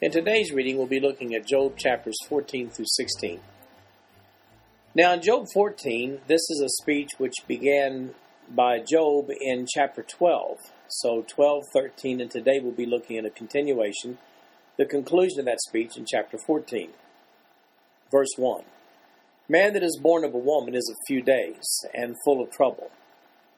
[0.00, 3.40] In today's reading, we'll be looking at Job chapters 14 through 16.
[4.94, 8.14] Now, in Job 14, this is a speech which began
[8.48, 10.58] by Job in chapter 12.
[10.86, 14.18] So, 12, 13, and today we'll be looking at a continuation,
[14.76, 16.90] the conclusion of that speech in chapter 14.
[18.12, 18.62] Verse 1
[19.48, 22.92] Man that is born of a woman is of few days, and full of trouble.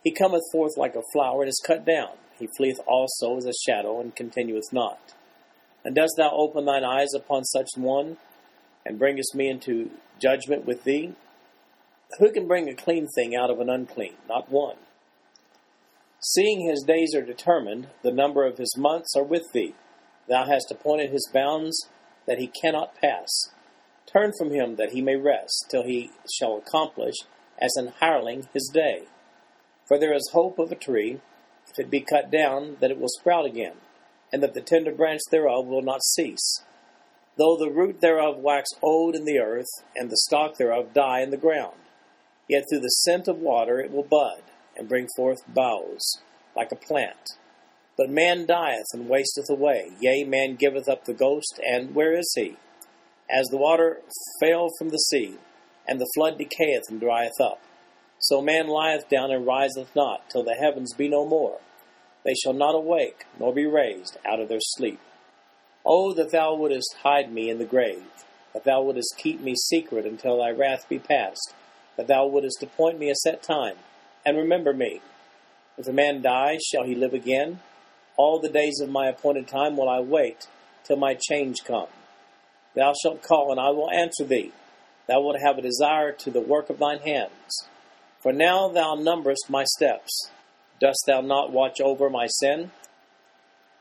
[0.02, 2.12] He cometh forth like a flower, and is cut down.
[2.38, 5.12] He fleeth also as a shadow, and continueth not.
[5.84, 8.18] And dost thou open thine eyes upon such one,
[8.84, 11.14] and bringest me into judgment with thee?
[12.18, 14.14] Who can bring a clean thing out of an unclean?
[14.28, 14.76] Not one.
[16.22, 19.74] Seeing his days are determined, the number of his months are with thee.
[20.28, 21.88] Thou hast appointed his bounds
[22.26, 23.28] that he cannot pass.
[24.06, 27.14] Turn from him that he may rest, till he shall accomplish,
[27.58, 29.04] as an hireling, his day.
[29.86, 31.20] For there is hope of a tree,
[31.68, 33.76] if it be cut down, that it will sprout again,
[34.32, 36.62] and that the tender branch thereof will not cease.
[37.36, 41.30] Though the root thereof wax old in the earth, and the stalk thereof die in
[41.30, 41.76] the ground,
[42.48, 44.42] yet through the scent of water it will bud,
[44.76, 46.20] and bring forth boughs,
[46.56, 47.38] like a plant.
[47.96, 52.32] But man dieth and wasteth away, yea, man giveth up the ghost, and where is
[52.34, 52.56] he?
[53.30, 54.00] As the water
[54.40, 55.36] fail from the sea,
[55.86, 57.60] and the flood decayeth and drieth up,
[58.18, 61.60] so man lieth down and riseth not, till the heavens be no more.
[62.24, 65.00] They shall not awake, nor be raised out of their sleep.
[65.84, 68.04] Oh, that thou wouldest hide me in the grave,
[68.52, 71.54] that thou wouldest keep me secret until thy wrath be past,
[71.96, 73.76] that thou wouldest appoint me a set time,
[74.24, 75.00] and remember me.
[75.78, 77.60] If a man die, shall he live again?
[78.16, 80.46] All the days of my appointed time will I wait,
[80.84, 81.88] till my change come.
[82.74, 84.52] Thou shalt call, and I will answer thee.
[85.08, 87.66] Thou wilt have a desire to the work of thine hands.
[88.22, 90.30] For now thou numberest my steps.
[90.80, 92.70] Dost thou not watch over my sin?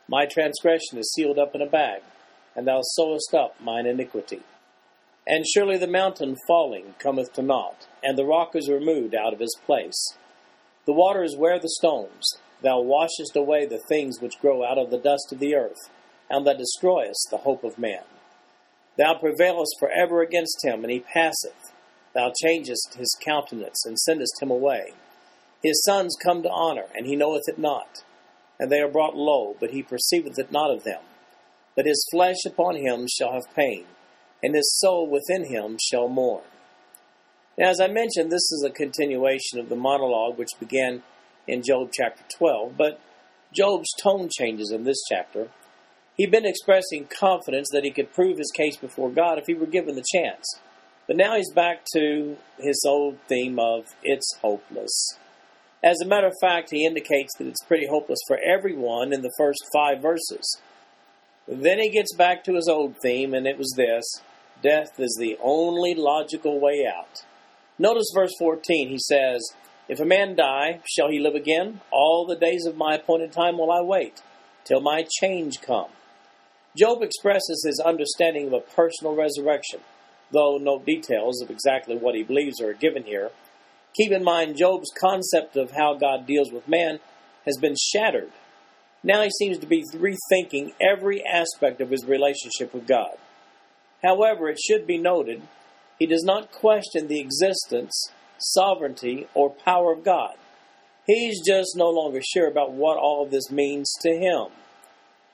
[0.06, 2.02] My transgression is sealed up in a bag,
[2.54, 4.42] and thou sewest up mine iniquity.
[5.26, 9.40] And surely the mountain falling cometh to naught, and the rock is removed out of
[9.40, 10.14] his place.
[10.84, 12.38] The waters wear the stones.
[12.62, 15.88] Thou washest away the things which grow out of the dust of the earth,
[16.28, 18.04] and thou destroyest the hope of man.
[18.98, 21.72] Thou prevailest for ever against him, and he passeth.
[22.12, 24.92] Thou changest his countenance, and sendest him away.
[25.62, 28.02] His sons come to honor, and he knoweth it not.
[28.58, 31.00] And they are brought low, but he perceiveth it not of them.
[31.76, 33.84] But his flesh upon him shall have pain,
[34.42, 36.44] and his soul within him shall mourn.
[37.58, 41.02] Now, as I mentioned, this is a continuation of the monologue which began
[41.46, 43.00] in Job chapter 12, but
[43.52, 45.48] Job's tone changes in this chapter.
[46.16, 49.66] He'd been expressing confidence that he could prove his case before God if he were
[49.66, 50.44] given the chance.
[51.06, 55.18] But now he's back to his old theme of it's hopeless.
[55.82, 59.32] As a matter of fact, he indicates that it's pretty hopeless for everyone in the
[59.38, 60.60] first five verses.
[61.48, 64.04] Then he gets back to his old theme, and it was this
[64.62, 67.24] death is the only logical way out.
[67.78, 68.88] Notice verse 14.
[68.88, 69.40] He says,
[69.88, 71.80] If a man die, shall he live again?
[71.90, 74.20] All the days of my appointed time will I wait,
[74.64, 75.88] till my change come.
[76.76, 79.80] Job expresses his understanding of a personal resurrection
[80.32, 83.30] though no details of exactly what he believes are given here.
[83.96, 87.00] Keep in mind, Job's concept of how God deals with man
[87.44, 88.30] has been shattered.
[89.02, 93.16] Now he seems to be rethinking every aspect of his relationship with God.
[94.02, 95.42] However, it should be noted,
[95.98, 100.34] he does not question the existence, sovereignty, or power of God.
[101.06, 104.46] He's just no longer sure about what all of this means to him.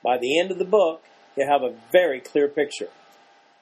[0.03, 1.03] By the end of the book,
[1.35, 2.89] he'll have a very clear picture.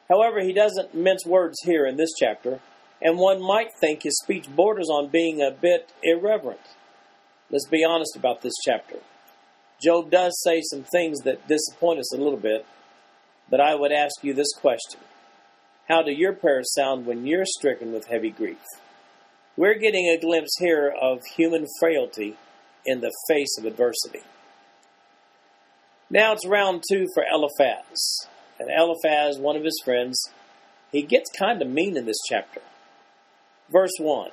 [0.09, 2.59] However, he doesn't mince words here in this chapter,
[3.01, 6.59] and one might think his speech borders on being a bit irreverent.
[7.49, 8.97] Let's be honest about this chapter.
[9.81, 12.65] Job does say some things that disappoint us a little bit,
[13.49, 14.99] but I would ask you this question
[15.87, 18.63] How do your prayers sound when you're stricken with heavy grief?
[19.57, 22.35] We're getting a glimpse here of human frailty
[22.85, 24.21] in the face of adversity.
[26.09, 28.27] Now it's round two for Eliphaz.
[28.59, 30.29] And Eliphaz, one of his friends,
[30.91, 32.61] he gets kind of mean in this chapter.
[33.71, 34.29] Verse 1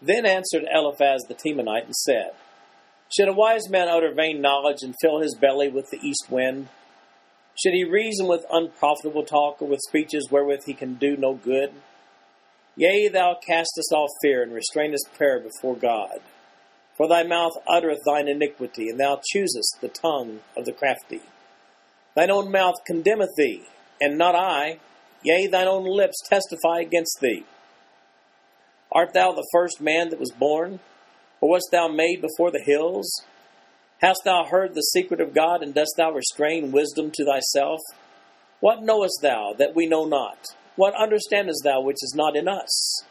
[0.00, 2.32] Then answered Eliphaz the Temanite and said,
[3.16, 6.68] Should a wise man utter vain knowledge and fill his belly with the east wind?
[7.54, 11.72] Should he reason with unprofitable talk or with speeches wherewith he can do no good?
[12.76, 16.20] Yea, thou castest off fear and restrainest prayer before God.
[16.96, 21.20] For thy mouth uttereth thine iniquity, and thou choosest the tongue of the crafty.
[22.14, 23.64] Thine own mouth condemneth thee,
[24.00, 24.78] and not I.
[25.22, 27.44] Yea, thine own lips testify against thee.
[28.94, 30.80] Art thou the first man that was born?
[31.40, 33.10] Or wast thou made before the hills?
[34.00, 37.80] Hast thou heard the secret of God, and dost thou restrain wisdom to thyself?
[38.60, 40.38] What knowest thou that we know not?
[40.76, 43.04] What understandest thou which is not in us?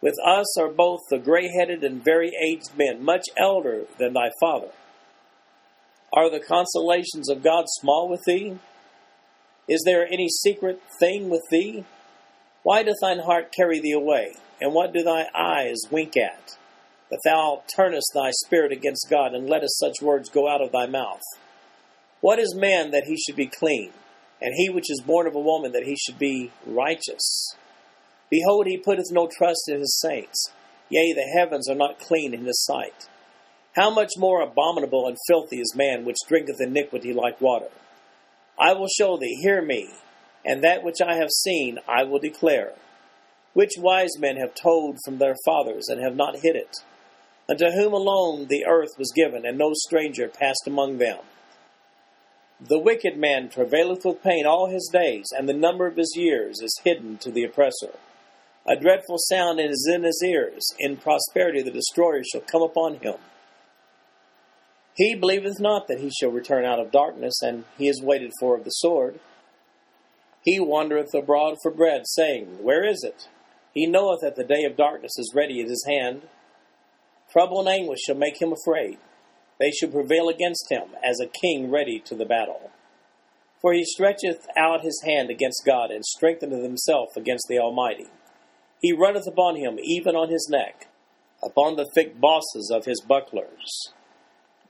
[0.00, 4.30] With us are both the gray headed and very aged men, much elder than thy
[4.40, 4.70] father.
[6.12, 8.58] Are the consolations of God small with thee?
[9.68, 11.84] Is there any secret thing with thee?
[12.64, 14.34] Why doth thine heart carry thee away?
[14.60, 16.56] And what do thy eyes wink at?
[17.14, 20.86] that thou turnest thy spirit against God, and lettest such words go out of thy
[20.86, 21.22] mouth.
[22.20, 23.92] What is man that he should be clean,
[24.40, 27.54] and he which is born of a woman that he should be righteous?
[28.30, 30.50] Behold, he putteth no trust in his saints.
[30.88, 33.08] Yea, the heavens are not clean in his sight.
[33.76, 37.68] How much more abominable and filthy is man which drinketh iniquity like water?
[38.58, 39.88] I will show thee, hear me,
[40.44, 42.72] and that which I have seen I will declare.
[43.52, 46.76] Which wise men have told from their fathers, and have not hid it?
[47.48, 51.18] unto whom alone the earth was given, and no stranger passed among them.
[52.60, 56.60] The wicked man travaileth with pain all his days, and the number of his years
[56.62, 57.98] is hidden to the oppressor.
[58.66, 60.64] A dreadful sound is in his ears.
[60.78, 63.16] In prosperity the destroyer shall come upon him.
[64.94, 68.56] He believeth not that he shall return out of darkness, and he is waited for
[68.56, 69.20] of the sword.
[70.44, 73.28] He wandereth abroad for bread, saying, Where is it?
[73.72, 76.28] He knoweth that the day of darkness is ready at his hand.
[77.32, 78.98] Trouble and anguish shall make him afraid.
[79.58, 82.70] They shall prevail against him as a king ready to the battle.
[83.62, 88.08] For he stretcheth out his hand against God, and strengtheneth himself against the Almighty.
[88.82, 90.88] He runneth upon him, even on his neck,
[91.42, 93.92] upon the thick bosses of his bucklers.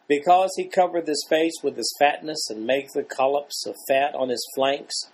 [0.07, 4.29] Because he covereth his face with his fatness, and maketh the collops of fat on
[4.29, 5.11] his flanks,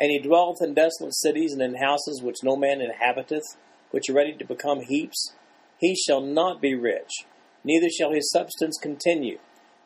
[0.00, 3.44] and he dwelleth in desolate cities, and in houses which no man inhabiteth,
[3.90, 5.34] which are ready to become heaps,
[5.78, 7.26] he shall not be rich,
[7.64, 9.38] neither shall his substance continue,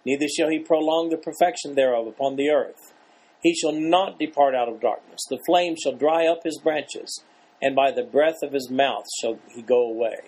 [0.07, 2.95] neither shall he prolong the perfection thereof upon the earth.
[3.43, 5.21] He shall not depart out of darkness.
[5.29, 7.25] The flame shall dry up his branches,
[7.61, 10.19] and by the breath of his mouth shall he go away.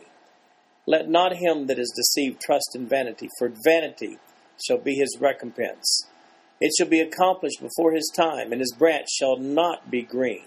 [0.86, 4.18] Let not him that is deceived trust in vanity, for vanity
[4.64, 6.06] shall be his recompense.
[6.60, 10.46] It shall be accomplished before his time, and his branch shall not be green.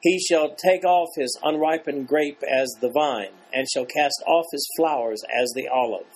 [0.00, 4.68] He shall take off his unripened grape as the vine, and shall cast off his
[4.76, 6.06] flowers as the olive.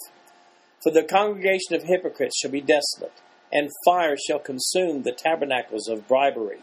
[0.82, 3.20] For the congregation of hypocrites shall be desolate,
[3.52, 6.60] and fire shall consume the tabernacles of bribery.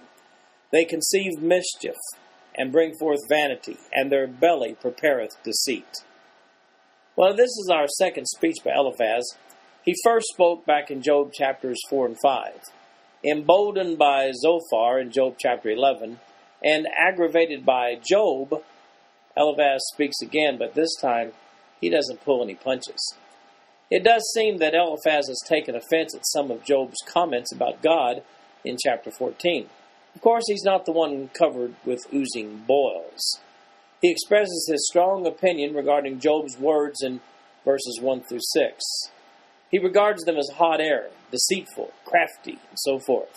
[0.71, 1.97] They conceive mischief,
[2.55, 6.03] and bring forth vanity, and their belly prepareth deceit.
[7.15, 9.37] Well, this is our second speech by Eliphaz.
[9.85, 12.61] He first spoke back in Job chapters 4 and 5.
[13.23, 16.19] Emboldened by Zophar in Job chapter 11,
[16.63, 18.61] and aggravated by Job,
[19.37, 21.31] Eliphaz speaks again, but this time
[21.79, 23.15] he doesn't pull any punches.
[23.89, 28.21] It does seem that Eliphaz has taken offense at some of Job's comments about God
[28.65, 29.69] in chapter 14.
[30.13, 33.39] Of course, he's not the one covered with oozing boils.
[34.01, 37.21] He expresses his strong opinion regarding Job's words in
[37.63, 38.83] verses 1 through 6.
[39.71, 43.35] He regards them as hot air, deceitful, crafty, and so forth.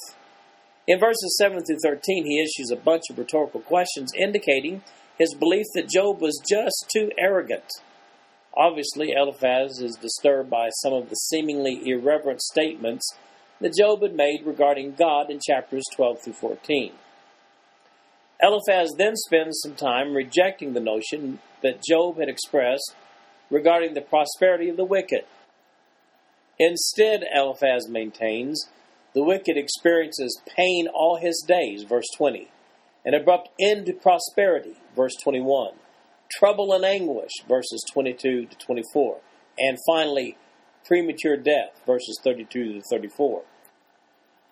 [0.87, 4.83] In verses 7 through 13, he issues a bunch of rhetorical questions indicating
[5.19, 7.71] his belief that Job was just too arrogant.
[8.55, 13.07] Obviously, Eliphaz is disturbed by some of the seemingly irreverent statements
[13.61, 16.93] that Job had made regarding God in chapters 12 through 14.
[18.43, 22.97] Eliphaz then spends some time rejecting the notion that Job had expressed
[23.51, 25.25] regarding the prosperity of the wicked.
[26.65, 28.69] Instead, Eliphaz maintains
[29.17, 32.53] the wicked experiences pain all his days, verse 20.
[33.05, 35.73] An abrupt end to prosperity, verse 21.
[36.31, 39.19] Trouble and anguish, verses 22 to 24.
[39.59, 40.39] And finally,
[40.87, 43.43] premature death, verses 32 to 34.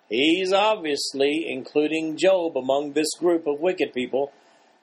[0.09, 4.33] He's obviously including Job among this group of wicked people.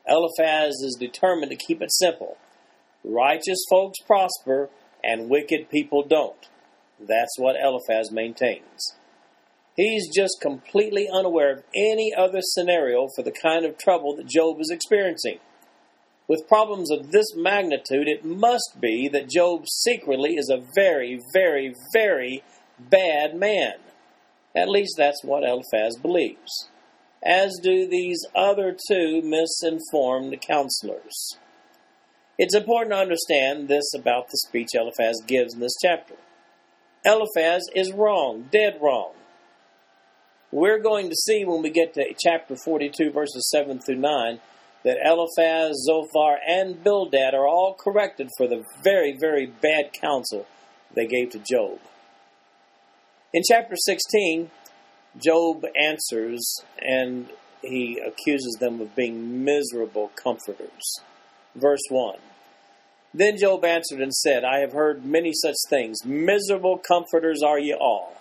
[0.07, 2.39] Eliphaz is determined to keep it simple.
[3.05, 4.71] Righteous folks prosper,
[5.05, 6.49] and wicked people don't.
[7.01, 8.95] That's what Eliphaz maintains.
[9.77, 14.61] He's just completely unaware of any other scenario for the kind of trouble that Job
[14.61, 15.39] is experiencing.
[16.27, 21.75] With problems of this magnitude, it must be that Job secretly is a very, very,
[21.93, 22.43] very
[22.79, 23.75] bad man.
[24.55, 26.69] At least that's what Eliphaz believes,
[27.25, 31.39] as do these other two misinformed counselors.
[32.37, 36.15] It's important to understand this about the speech Eliphaz gives in this chapter.
[37.05, 39.13] Eliphaz is wrong, dead wrong.
[40.51, 44.41] We're going to see when we get to chapter 42, verses 7 through 9,
[44.85, 50.47] that Eliphaz, Zophar, and Bildad are all corrected for the very, very bad counsel
[50.95, 51.79] they gave to Job.
[53.35, 54.51] In chapter 16,
[55.19, 57.29] Job answers and
[57.63, 61.01] he accuses them of being miserable comforters.
[61.55, 62.19] Verse 1
[63.15, 66.05] Then Job answered and said, I have heard many such things.
[66.05, 68.15] Miserable comforters are ye all.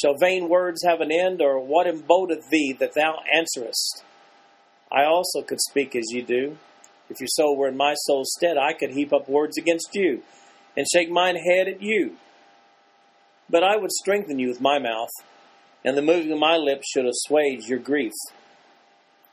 [0.00, 4.04] Shall vain words have an end, or what embodeth thee that thou answerest?
[4.90, 6.58] I also could speak as ye do.
[7.08, 10.22] If your soul were in my soul's stead, I could heap up words against you,
[10.76, 12.16] and shake mine head at you.
[13.50, 15.10] But I would strengthen you with my mouth,
[15.84, 18.12] and the moving of my lips should assuage your grief.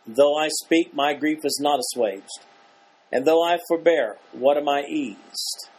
[0.06, 2.46] Though I speak, my grief is not assuaged,
[3.12, 5.70] and though I forbear, what am I eased?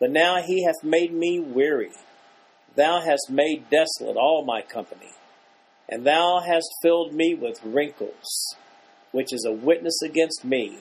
[0.00, 1.92] But now he hath made me weary.
[2.76, 5.12] Thou hast made desolate all my company,
[5.88, 8.56] and thou hast filled me with wrinkles
[9.12, 10.78] which is a witness against me,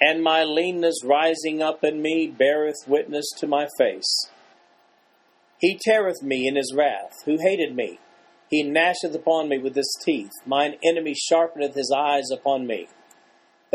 [0.00, 4.30] and my leanness rising up in me beareth witness to my face.
[5.58, 7.98] He teareth me in his wrath, who hated me.
[8.50, 10.30] He gnasheth upon me with his teeth.
[10.44, 12.88] Mine enemy sharpeneth his eyes upon me.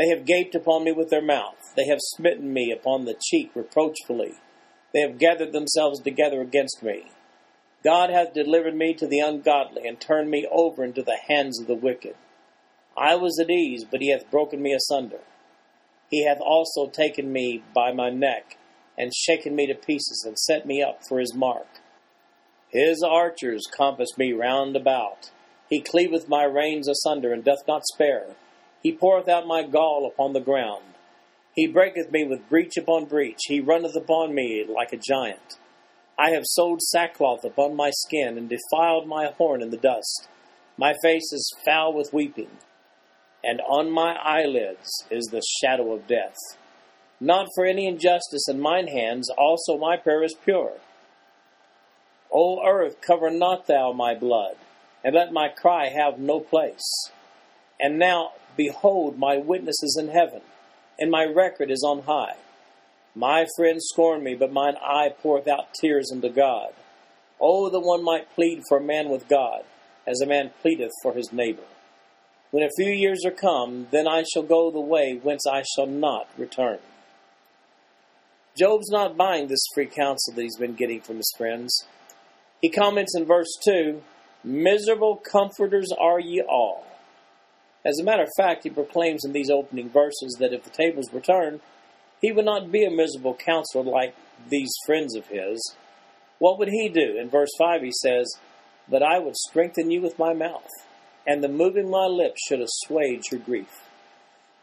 [0.02, 1.76] They have gaped upon me with their mouth.
[1.76, 4.34] They have smitten me upon the cheek reproachfully.
[4.96, 7.12] They have gathered themselves together against me.
[7.84, 11.68] God hath delivered me to the ungodly, and turned me over into the hands of
[11.68, 12.16] the wicked.
[12.98, 15.20] I was at ease, but he hath broken me asunder.
[16.10, 18.58] He hath also taken me by my neck,
[18.98, 21.80] and shaken me to pieces, and set me up for his mark.
[22.70, 25.30] His archers compass me round about.
[25.70, 28.36] He cleaveth my reins asunder, and doth not spare.
[28.82, 30.84] He poureth out my gall upon the ground.
[31.56, 33.40] He breaketh me with breach upon breach.
[33.48, 35.58] He runneth upon me like a giant.
[36.18, 40.28] I have sewed sackcloth upon my skin, and defiled my horn in the dust.
[40.78, 42.58] My face is foul with weeping
[43.44, 46.36] and on my eyelids is the shadow of death.
[47.20, 50.74] Not for any injustice in mine hands, also my prayer is pure.
[52.34, 54.56] O earth, cover not thou my blood,
[55.04, 57.10] and let my cry have no place.
[57.80, 60.42] And now, behold, my witness is in heaven,
[61.00, 62.36] and my record is on high.
[63.16, 66.74] My friends scorn me, but mine eye poureth out tears unto God.
[67.40, 69.64] Oh, that one might plead for a man with God,
[70.08, 71.64] as a man pleadeth for his neighbor.
[72.52, 75.88] When a few years are come, then I shall go the way whence I shall
[75.88, 76.80] not return.
[78.58, 81.86] Job's not buying this free counsel that he's been getting from his friends.
[82.62, 84.02] He comments in verse 2
[84.44, 86.86] Miserable comforters are ye all.
[87.84, 91.12] As a matter of fact, he proclaims in these opening verses that if the tables
[91.12, 91.62] were turned,
[92.22, 94.16] he would not be a miserable counselor like
[94.50, 95.76] these friends of his.
[96.40, 97.18] What would he do?
[97.20, 98.32] In verse 5, he says,
[98.88, 100.70] But I would strengthen you with my mouth
[101.26, 103.86] and the moving my lips should assuage your grief.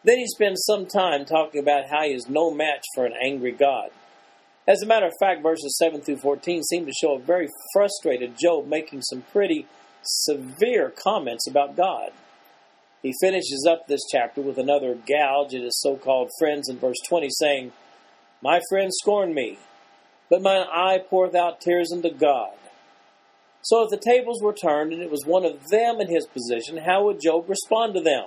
[0.05, 3.53] Then he spends some time talking about how he is no match for an angry
[3.53, 3.91] God.
[4.67, 8.37] As a matter of fact, verses 7 through 14 seem to show a very frustrated
[8.41, 9.67] Job making some pretty
[10.03, 12.11] severe comments about God.
[13.09, 16.99] He finishes up this chapter with another gouge at his so called friends in verse
[17.09, 17.73] 20, saying,
[18.43, 19.59] My friends scorn me,
[20.29, 22.53] but mine eye poureth out tears unto God.
[23.63, 26.85] So if the tables were turned and it was one of them in his position,
[26.85, 28.27] how would Job respond to them?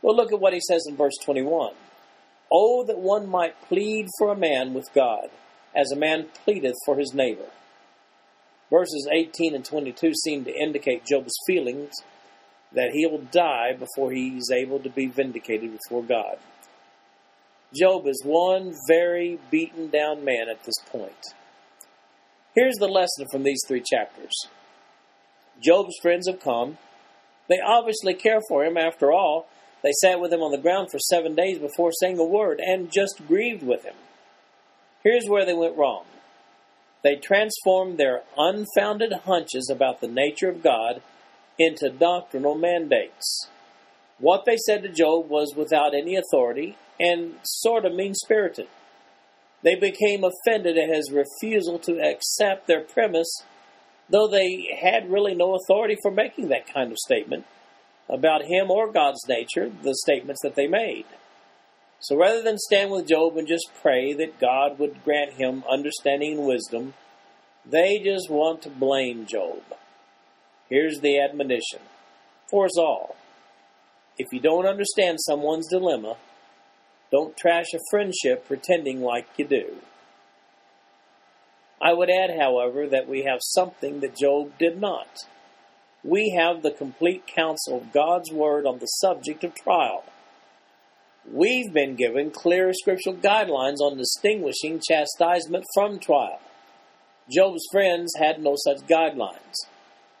[0.00, 1.74] Well, look at what he says in verse 21.
[2.52, 5.28] Oh, that one might plead for a man with God,
[5.74, 7.50] as a man pleadeth for his neighbor.
[8.70, 11.90] Verses 18 and 22 seem to indicate Job's feelings
[12.74, 16.38] that he'll die before he's able to be vindicated before God.
[17.74, 21.34] Job is one very beaten down man at this point.
[22.54, 24.32] Here's the lesson from these three chapters
[25.62, 26.78] Job's friends have come.
[27.48, 28.76] They obviously care for him.
[28.76, 29.46] After all,
[29.82, 32.92] they sat with him on the ground for seven days before saying a word and
[32.92, 33.94] just grieved with him.
[35.02, 36.04] Here's where they went wrong
[37.02, 41.02] they transformed their unfounded hunches about the nature of God
[41.58, 43.48] into doctrinal mandates.
[44.18, 48.68] What they said to Job was without any authority and sort of mean spirited.
[49.62, 53.42] They became offended at his refusal to accept their premise,
[54.08, 57.46] though they had really no authority for making that kind of statement
[58.08, 61.06] about him or God's nature, the statements that they made.
[62.00, 66.38] So rather than stand with Job and just pray that God would grant him understanding
[66.38, 66.94] and wisdom,
[67.64, 69.62] they just want to blame Job.
[70.72, 71.80] Here's the admonition
[72.48, 73.14] for us all.
[74.16, 76.16] If you don't understand someone's dilemma,
[77.10, 79.76] don't trash a friendship pretending like you do.
[81.78, 85.08] I would add, however, that we have something that Job did not.
[86.02, 90.04] We have the complete counsel of God's Word on the subject of trial.
[91.30, 96.40] We've been given clear scriptural guidelines on distinguishing chastisement from trial.
[97.30, 99.66] Job's friends had no such guidelines,